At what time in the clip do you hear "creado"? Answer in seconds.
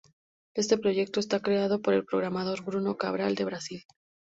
1.41-1.79